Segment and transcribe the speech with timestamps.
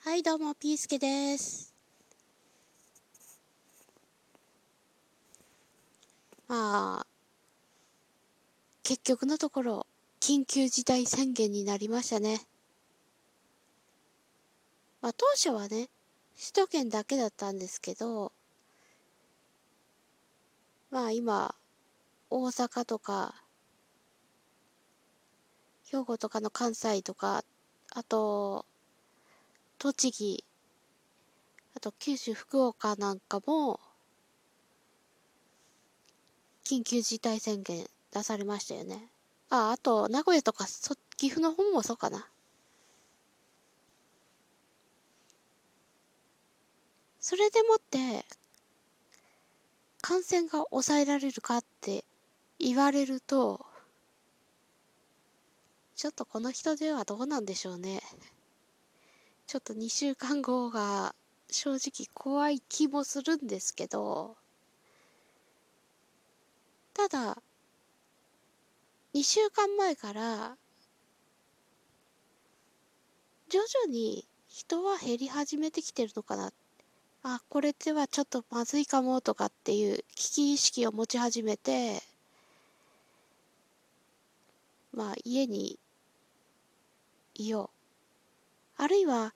[0.00, 1.72] はい、どうも、ピースケです。
[6.46, 7.06] まあ、
[8.82, 9.86] 結局のところ、
[10.20, 12.42] 緊急事態宣言になりましたね。
[15.00, 15.88] まあ、当初はね、
[16.36, 18.32] 首都圏だけだったんですけど、
[20.90, 21.54] まあ今、
[22.28, 23.43] 大阪とか、
[25.94, 27.44] 兵庫とかの関西とか、
[27.94, 28.66] あと、
[29.78, 30.44] 栃木、
[31.76, 33.78] あと九州、福岡なんかも、
[36.64, 39.08] 緊急事態宣言出されましたよね。
[39.50, 42.26] あ、あと、名古屋とか、そ岐阜の方もそうかな。
[47.20, 48.24] それでもって、
[50.02, 52.04] 感染が抑えられるかって
[52.58, 53.64] 言われると、
[55.96, 58.00] ちょっとこの人ではどうなんでしょうね。
[59.46, 61.14] ちょっと2週間後が
[61.50, 64.36] 正直怖い気もするんですけど、
[66.94, 67.42] ただ、
[69.14, 70.56] 2週間前から、
[73.48, 76.52] 徐々に人は減り始めてきてるのかな。
[77.22, 82.02] あ、これではちょっとまずいかもとかっていう危機意識を持ち始めて、
[84.92, 85.78] まあ家に
[87.34, 87.70] いよ
[88.78, 88.82] う。
[88.82, 89.34] あるいは、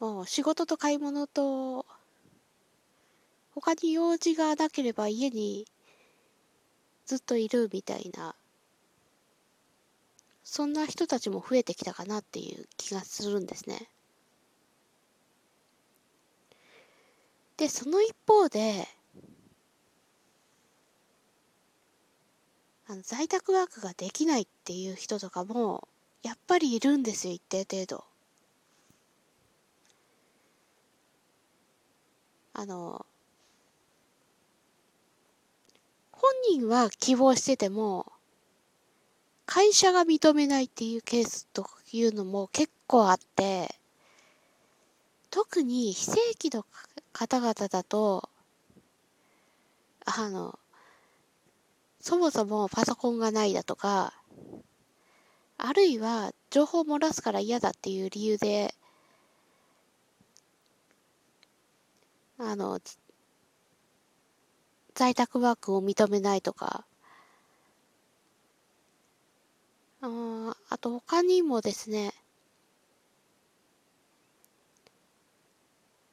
[0.00, 1.86] もう仕事と買い物と、
[3.54, 5.66] 他に用事がなければ家に
[7.06, 8.34] ずっといるみたいな、
[10.44, 13.88] そんな人たちも増えてきたかなっていう気がするんですね。
[17.56, 18.86] で、その一方で、
[22.86, 25.88] あの在宅ワークができないっていう人とかも、
[26.22, 28.04] やっぱりいるんですよ、一定程度。
[32.54, 33.06] あの、
[36.10, 38.12] 本人は希望してても、
[39.46, 43.74] 会社が認めないっていうケースというのも結構あって、
[45.30, 46.66] 特に非正規の
[47.12, 48.28] 方々だと、
[50.04, 50.58] あの、
[52.00, 54.14] そもそもパソコンがないだとか、
[55.58, 58.74] あるいは情報を漏らすから嫌だっていう理由で、
[62.38, 62.80] あの、
[64.94, 66.84] 在宅ワークを認めないとか、
[70.00, 72.14] ああと他にもですね、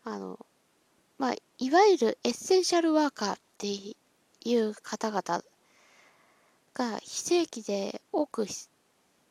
[0.04, 0.44] あの、
[1.20, 5.44] まあ、いわゆるエッセンシャルワーカーっていう方々
[6.74, 8.48] が非正規で多く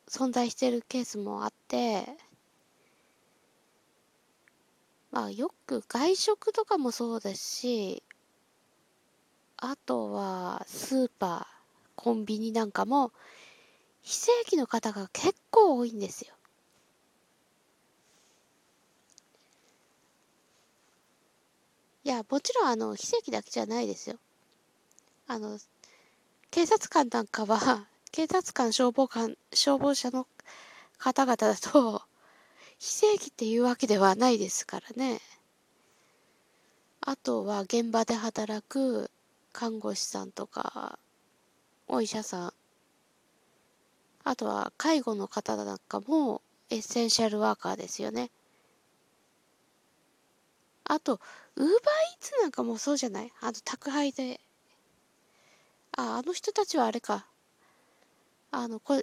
[0.07, 2.05] 存在してるケースもあって、
[5.11, 8.03] まあよく外食とかもそうですし、
[9.57, 11.45] あとはスーパー、
[11.95, 13.11] コンビニなんかも
[14.01, 16.35] 非正規の方が結構多いんですよ。
[22.03, 24.17] いや、もちろんあの非正規だけじゃないですよ。
[25.27, 25.57] あの、
[26.51, 30.25] 警察官なんかは、警察官、消防官、消防車の
[30.97, 32.01] 方々だと、
[32.79, 35.19] 非正規っていうわけではないですからね。
[37.01, 39.11] あとは現場で働く
[39.51, 40.97] 看護師さんとか、
[41.89, 42.53] お医者さん、
[44.23, 48.31] あとは介護の方なんかもエッセンシャルワーカーですよね。
[50.85, 51.19] あと、
[51.57, 51.79] ウーバーイー
[52.21, 53.33] ツなんかもそうじゃない？
[53.41, 54.39] あの宅配で。
[55.97, 57.27] あ、あの人たちはあれか。
[58.57, 59.01] あの、こ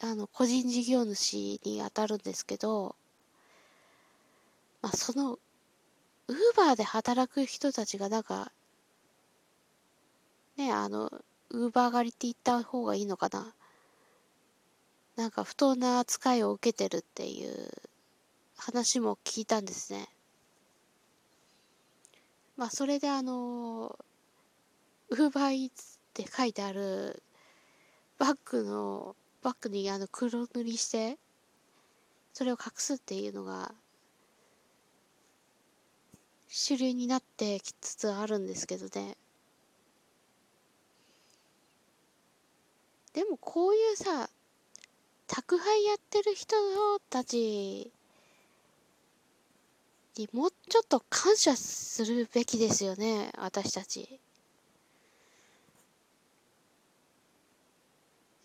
[0.00, 2.96] あの個人事業主に当たるんですけど、
[4.80, 5.38] まあ、その、
[6.28, 8.50] ウーバーで働く人たちがなんか、
[10.56, 11.10] ね、あの、
[11.50, 13.52] ウーバー狩りって言った方がいいのかな。
[15.16, 17.70] なんか不当な扱いを受けてるっていう
[18.56, 20.08] 話も聞いたんですね。
[22.56, 23.98] まあ、それであの、
[25.10, 27.22] ウーバーイーツって書いてある
[28.18, 31.18] バッグの、バッグにあの黒塗りして、
[32.32, 33.72] それを隠すっていうのが、
[36.48, 39.16] 主流になってきつつあるんですけどね。
[43.12, 44.28] でもこういうさ、
[45.26, 46.56] 宅配やってる人
[47.10, 47.92] たち
[50.16, 54.20] にもうちょっと感謝するべきですよね、私たち。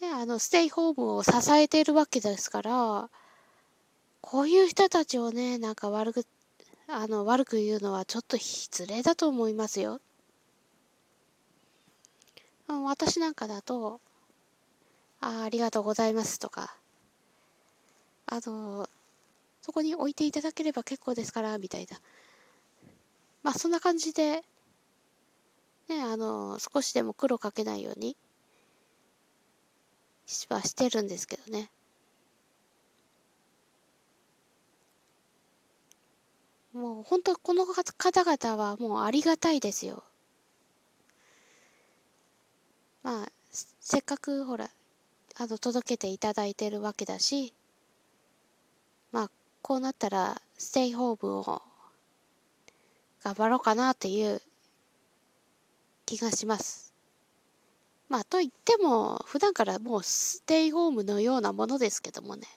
[0.04, 3.10] ね、あの、ステイホームを支えているわけですから、
[4.20, 6.26] こういう人たちをね、なんか悪く、
[6.88, 10.02] あの、悪く言うのはちょっと失礼だと思いますよ。
[12.68, 14.02] 私なんかだと、
[15.22, 16.76] あありがとうございますとか、
[18.26, 18.90] あの、
[19.62, 21.98] そこに置いていただければ結構ですから、みたいな。
[23.42, 24.44] まあ、そんな感じで、
[25.88, 28.18] ね、あの、少しでも苦労かけないように、
[30.50, 31.70] はしてるんですけどね。
[36.74, 40.04] もう本当この方々はもうありがたいですよ。
[43.04, 44.70] まあ、せっかくほら、
[45.36, 47.54] あの、届けていただいてるわけだし、
[49.12, 49.32] まあ、
[49.62, 51.62] こうなったら、ステイホームを
[53.24, 54.42] 頑張ろうかなっていう
[56.06, 56.93] 気がします。
[58.10, 62.48] まあ、と言っても、普段からもうステイホームのようなものですけどもね。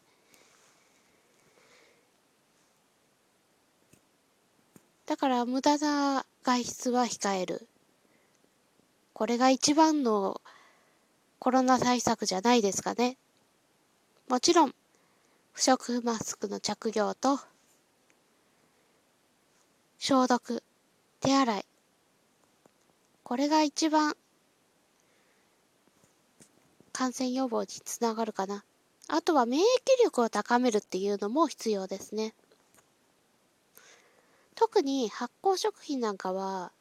[5.07, 7.69] だから無駄な外出は控える。
[9.13, 10.43] これが一番の
[11.39, 13.17] コロナ対策じゃないですかね。
[14.29, 14.75] もちろん、
[15.53, 17.39] 不織布マスクの着用と、
[19.99, 20.63] 消毒、
[21.21, 21.65] 手洗い。
[23.23, 24.17] これが一番
[26.97, 28.65] 感染予防につながるかな。
[29.09, 29.65] あとは免疫
[30.03, 32.33] 力を高めるっていうのも必要ですね。
[34.55, 36.73] 特に発酵食品なんかは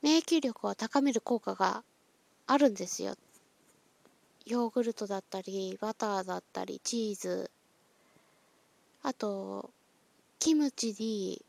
[0.00, 1.84] 免疫力を高める効果が
[2.46, 3.14] あるんですよ。
[4.46, 7.50] ヨーグルトだったり、バターだったり、チーズ、
[9.02, 9.68] あと、
[10.38, 11.44] キムチに、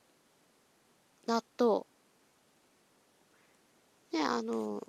[1.26, 1.86] 納豆。
[4.12, 4.86] ね、あの、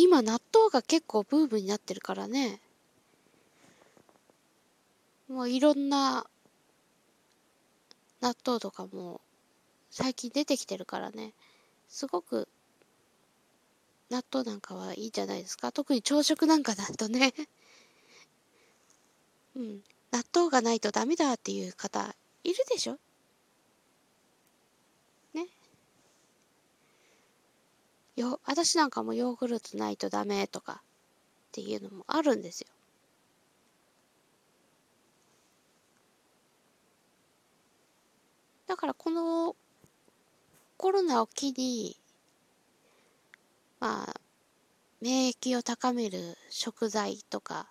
[0.00, 2.60] 今納豆が結構ブームになってるからね。
[5.26, 6.24] もういろんな
[8.20, 9.20] 納豆とかも
[9.90, 11.34] 最近出てきてるからね。
[11.88, 12.46] すごく
[14.08, 15.72] 納豆なんかはいいんじゃないですか。
[15.72, 17.34] 特に朝食なんかだとね
[19.56, 19.82] うん。
[20.12, 22.14] 納豆がないとダメだっていう方
[22.44, 23.00] いるでしょ？
[28.20, 32.68] よ、私なんかもヨーグルトないとダメとかっていうのもあるんですよ。
[38.66, 39.56] だからこの
[40.76, 41.96] コロナを機に、
[43.80, 44.20] まあ、
[45.00, 47.68] 免疫を高める食材とか、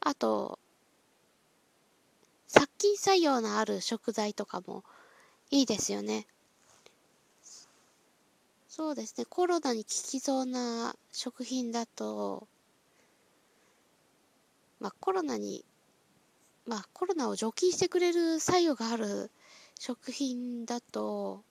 [0.00, 0.58] あと、
[2.48, 4.82] 殺菌作用のある食材とかも
[5.50, 6.26] いいですよね。
[8.74, 12.48] そうですね、コロナに効きそうな食品だと、
[14.80, 15.62] まあコロナに、
[16.66, 19.30] まあコロナを除菌してくれる作用がある
[19.78, 21.44] 食品だと、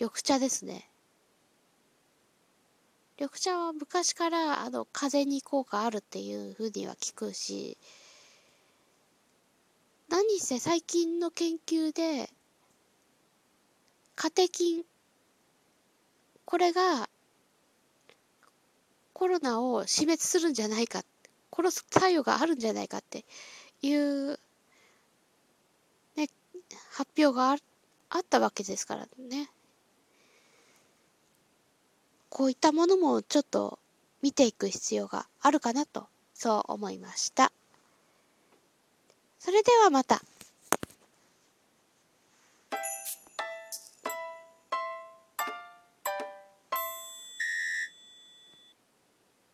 [0.00, 0.88] 緑茶ですね。
[3.18, 7.76] 緑茶は昔からあの風邪に効果あるっていうふうには聞くし、
[10.08, 12.30] 何せ最近の研究で、
[14.16, 14.84] カテキン、
[16.44, 17.08] これが
[19.12, 21.02] コロナを死滅するんじゃないか、
[21.56, 23.24] 殺す作用があるんじゃないかって
[23.80, 24.38] いう、
[26.16, 26.28] ね、
[26.92, 27.56] 発表があ
[28.10, 29.50] あったわけですからね。
[32.28, 33.78] こういったものもちょっと
[34.22, 37.52] 見ていく必要があるかなと、そう思いました。
[39.38, 40.22] それではまた。